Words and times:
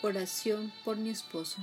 Oración 0.00 0.72
por 0.84 0.96
mi 0.96 1.10
esposo. 1.10 1.56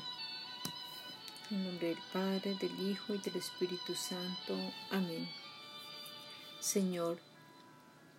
En 1.49 1.63
nombre 1.63 1.87
del 1.87 1.97
Padre, 2.11 2.53
del 2.55 2.77
Hijo 2.81 3.15
y 3.15 3.17
del 3.19 3.37
Espíritu 3.37 3.95
Santo. 3.95 4.57
Amén. 4.91 5.25
Señor, 6.59 7.17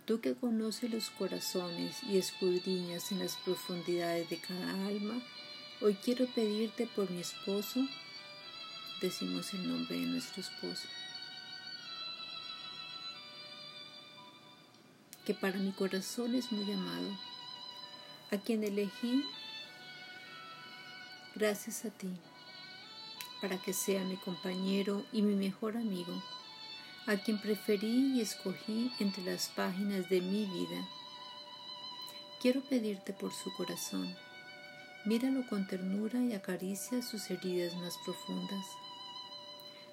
tú 0.06 0.22
que 0.22 0.34
conoces 0.34 0.90
los 0.90 1.10
corazones 1.10 2.02
y 2.02 2.16
escudriñas 2.16 3.12
en 3.12 3.18
las 3.18 3.37
profundidades 3.37 4.30
de 4.30 4.38
cada 4.38 4.87
alma, 4.87 5.21
hoy 5.83 5.92
quiero 6.03 6.24
pedirte 6.28 6.87
por 6.87 7.10
mi 7.10 7.21
esposo. 7.21 7.87
Decimos 9.03 9.53
el 9.53 9.69
nombre 9.69 9.98
de 9.98 10.06
nuestro 10.06 10.40
esposo. 10.40 10.88
Que 15.26 15.35
para 15.35 15.58
mi 15.58 15.72
corazón 15.72 16.34
es 16.34 16.51
muy 16.52 16.73
amado, 16.73 17.19
a 18.30 18.38
quien 18.38 18.64
elegí 18.64 19.23
Gracias 21.38 21.84
a 21.84 21.90
ti, 21.90 22.08
para 23.42 23.58
que 23.58 23.74
sea 23.74 24.02
mi 24.04 24.16
compañero 24.16 25.04
y 25.12 25.20
mi 25.20 25.34
mejor 25.34 25.77
amigo, 25.77 26.14
a 27.06 27.16
quien 27.16 27.38
preferí 27.38 28.14
y 28.16 28.22
escogí 28.22 28.90
entre 29.00 29.22
las 29.22 29.48
páginas 29.48 30.08
de 30.08 30.22
mi 30.22 30.46
vida. 30.46 30.88
Quiero 32.41 32.62
pedirte 32.62 33.12
por 33.12 33.34
su 33.34 33.52
corazón. 33.54 34.16
Míralo 35.04 35.46
con 35.46 35.66
ternura 35.66 36.24
y 36.24 36.32
acaricia 36.32 37.02
sus 37.02 37.30
heridas 37.30 37.74
más 37.74 37.98
profundas. 38.06 38.64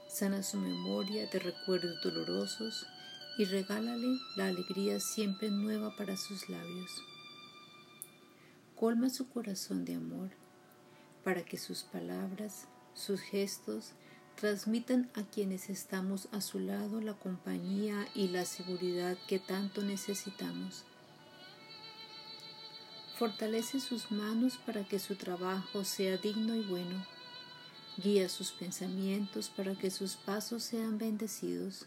Sana 0.07 0.43
su 0.43 0.55
memoria 0.55 1.27
de 1.27 1.39
recuerdos 1.39 2.01
dolorosos 2.01 2.87
y 3.37 3.43
regálale 3.43 4.17
la 4.37 4.47
alegría 4.47 4.97
siempre 5.01 5.49
nueva 5.49 5.93
para 5.97 6.15
sus 6.15 6.47
labios. 6.47 7.03
Colma 8.77 9.09
su 9.09 9.27
corazón 9.27 9.83
de 9.83 9.95
amor 9.95 10.29
para 11.23 11.43
que 11.43 11.57
sus 11.57 11.83
palabras, 11.83 12.67
sus 12.93 13.21
gestos, 13.21 13.91
transmitan 14.35 15.09
a 15.15 15.23
quienes 15.23 15.69
estamos 15.69 16.27
a 16.31 16.41
su 16.41 16.59
lado 16.59 16.99
la 17.01 17.13
compañía 17.13 18.07
y 18.13 18.29
la 18.29 18.45
seguridad 18.45 19.17
que 19.27 19.39
tanto 19.39 19.81
necesitamos. 19.83 20.83
Fortalece 23.17 23.79
sus 23.79 24.11
manos 24.11 24.57
para 24.65 24.83
que 24.83 24.99
su 24.99 25.15
trabajo 25.15 25.85
sea 25.85 26.17
digno 26.17 26.55
y 26.55 26.61
bueno. 26.61 27.05
Guía 27.97 28.27
sus 28.27 28.51
pensamientos 28.51 29.49
para 29.49 29.75
que 29.75 29.91
sus 29.91 30.15
pasos 30.15 30.63
sean 30.63 30.97
bendecidos. 30.97 31.85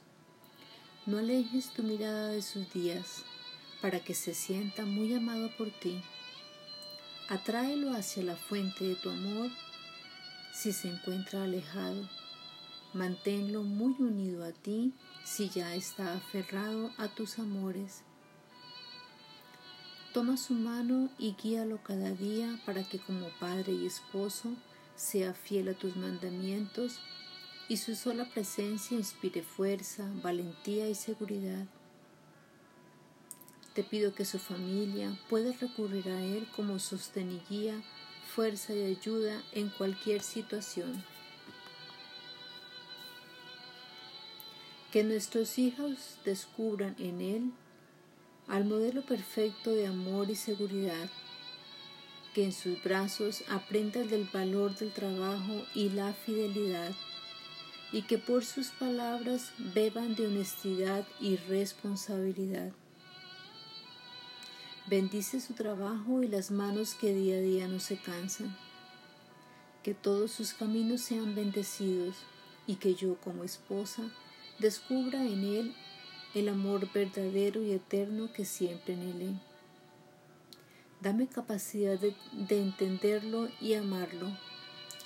No 1.05 1.19
alejes 1.19 1.73
tu 1.73 1.83
mirada 1.83 2.29
de 2.29 2.43
sus 2.43 2.73
días, 2.73 3.25
para 3.83 4.01
que 4.01 4.15
se 4.15 4.35
sienta 4.35 4.85
muy 4.85 5.13
amado 5.15 5.51
por 5.57 5.71
ti 5.71 6.01
Atráelo 7.29 7.93
hacia 7.93 8.23
la 8.23 8.37
fuente 8.37 8.85
de 8.85 8.95
tu 8.95 9.11
amor 9.11 9.51
si 10.53 10.73
se 10.73 10.89
encuentra 10.89 11.43
alejado. 11.43 12.09
Manténlo 12.93 13.63
muy 13.63 13.97
unido 13.99 14.45
a 14.45 14.53
ti 14.53 14.95
si 15.25 15.49
ya 15.49 15.75
está 15.75 16.15
aferrado 16.15 16.93
a 16.99 17.09
tus 17.09 17.41
amores. 17.41 18.03
Toma 20.15 20.37
su 20.37 20.55
mano 20.55 21.11
y 21.19 21.35
guíalo 21.35 21.83
cada 21.83 22.13
día 22.13 22.59
para 22.65 22.85
que 22.85 23.01
como 23.01 23.29
padre 23.41 23.73
y 23.73 23.87
esposo 23.87 24.55
sea 24.95 25.35
fiel 25.35 25.69
a 25.69 25.75
tus 25.75 25.97
mandamientos 25.97 27.01
y 27.69 27.79
su 27.79 27.97
sola 27.97 28.25
presencia 28.25 28.97
inspire 28.97 29.43
fuerza, 29.43 30.09
valentía 30.23 30.89
y 30.89 30.95
seguridad. 30.95 31.67
Te 33.77 33.85
pido 33.85 34.15
que 34.15 34.25
su 34.25 34.39
familia 34.39 35.15
pueda 35.29 35.53
recurrir 35.53 36.09
a 36.09 36.23
Él 36.23 36.49
como 36.57 36.79
sostén 36.79 37.31
y 37.31 37.43
guía, 37.51 37.75
fuerza 38.35 38.73
y 38.73 38.83
ayuda 38.83 39.43
en 39.53 39.69
cualquier 39.69 40.23
situación. 40.23 41.05
Que 44.91 45.05
nuestros 45.05 45.59
hijos 45.59 46.17
descubran 46.25 46.97
en 46.99 47.21
Él 47.21 47.53
al 48.49 48.65
modelo 48.65 49.03
perfecto 49.03 49.73
de 49.73 49.89
amor 49.89 50.31
y 50.31 50.37
seguridad, 50.37 51.11
que 52.35 52.45
en 52.45 52.53
sus 52.53 52.83
brazos 52.83 53.45
aprendan 53.51 54.09
del 54.09 54.25
valor 54.33 54.75
del 54.75 54.91
trabajo 54.91 55.67
y 55.75 55.91
la 55.91 56.15
fidelidad, 56.15 56.93
y 57.93 58.01
que 58.03 58.17
por 58.17 58.43
sus 58.43 58.69
palabras 58.69 59.53
beban 59.59 60.15
de 60.15 60.29
honestidad 60.29 61.07
y 61.21 61.37
responsabilidad. 61.37 62.73
Bendice 64.89 65.41
su 65.41 65.55
trabajo 65.55 66.23
y 66.23 66.29
las 66.29 66.53
manos 66.53 66.95
que 66.95 67.13
día 67.13 67.39
a 67.39 67.41
día 67.41 67.67
no 67.67 67.81
se 67.81 67.97
cansan. 67.97 68.57
Que 69.83 69.95
todos 69.95 70.31
sus 70.31 70.55
caminos 70.55 71.01
sean 71.01 71.35
bendecidos 71.35 72.15
y 72.69 72.77
que 72.77 72.95
yo 72.95 73.17
como 73.17 73.43
esposa 73.43 74.05
descubra 74.61 75.25
en 75.25 75.43
él 75.43 75.75
el 76.35 76.49
amor 76.49 76.89
verdadero 76.93 77.65
y 77.65 77.73
eterno 77.73 78.33
que 78.33 78.45
siempre 78.45 78.95
anhelé. 78.95 79.35
Dame 81.01 81.27
capacidad 81.27 81.99
de, 81.99 82.15
de 82.33 82.63
entenderlo 82.63 83.49
y 83.61 83.75
amarlo, 83.75 84.39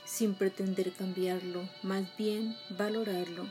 sin 0.05 0.35
pretender 0.35 0.93
cambiarlo, 0.93 1.67
más 1.83 2.05
bien 2.19 2.55
valorarlo 2.77 3.47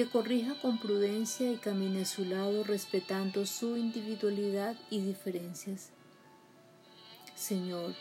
que 0.00 0.08
corrija 0.08 0.54
con 0.54 0.78
prudencia 0.78 1.52
y 1.52 1.58
camine 1.58 2.00
a 2.00 2.06
su 2.06 2.24
lado 2.24 2.64
respetando 2.64 3.44
su 3.44 3.76
individualidad 3.76 4.74
y 4.88 5.02
diferencias. 5.02 5.90
Señor, 7.34 7.94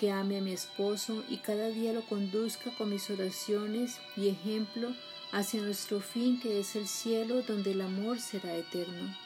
que 0.00 0.10
ame 0.10 0.38
a 0.38 0.40
mi 0.40 0.50
esposo 0.50 1.22
y 1.28 1.36
cada 1.36 1.68
día 1.68 1.92
lo 1.92 2.04
conduzca 2.04 2.76
con 2.76 2.90
mis 2.90 3.08
oraciones 3.10 4.00
y 4.16 4.26
ejemplo 4.26 4.92
hacia 5.30 5.62
nuestro 5.62 6.00
fin 6.00 6.40
que 6.40 6.58
es 6.58 6.74
el 6.74 6.88
cielo 6.88 7.42
donde 7.42 7.70
el 7.70 7.82
amor 7.82 8.18
será 8.18 8.52
eterno. 8.56 9.16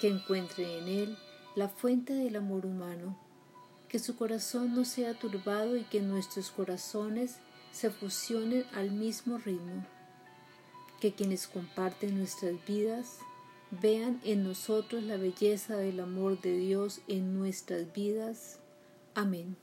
Que 0.00 0.08
encuentre 0.08 0.78
en 0.78 0.88
él 0.88 1.18
la 1.54 1.68
fuente 1.68 2.14
del 2.14 2.36
amor 2.36 2.64
humano, 2.64 3.14
que 3.90 3.98
su 3.98 4.16
corazón 4.16 4.74
no 4.74 4.86
sea 4.86 5.12
turbado 5.12 5.76
y 5.76 5.82
que 5.82 6.00
nuestros 6.00 6.50
corazones 6.50 7.40
se 7.72 7.90
fusionen 7.90 8.64
al 8.72 8.90
mismo 8.90 9.36
ritmo 9.36 9.86
que 11.04 11.12
quienes 11.12 11.46
comparten 11.46 12.16
nuestras 12.16 12.54
vidas 12.66 13.18
vean 13.70 14.22
en 14.24 14.42
nosotros 14.42 15.02
la 15.02 15.18
belleza 15.18 15.76
del 15.76 16.00
amor 16.00 16.40
de 16.40 16.56
Dios 16.56 17.02
en 17.08 17.38
nuestras 17.38 17.92
vidas. 17.92 18.58
Amén. 19.14 19.54